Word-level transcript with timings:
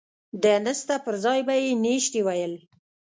د 0.43 0.45
نسته 0.65 0.95
پر 1.05 1.15
ځاى 1.23 1.39
به 1.47 1.55
يې 1.63 1.71
نيشتې 1.83 2.21
ويل. 2.27 2.53